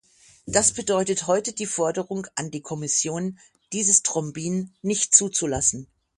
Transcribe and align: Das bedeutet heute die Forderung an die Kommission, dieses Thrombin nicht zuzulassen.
Das 0.47 0.73
bedeutet 0.73 1.27
heute 1.27 1.53
die 1.53 1.67
Forderung 1.67 2.25
an 2.33 2.49
die 2.49 2.63
Kommission, 2.63 3.37
dieses 3.71 4.01
Thrombin 4.01 4.73
nicht 4.81 5.13
zuzulassen. 5.13 5.85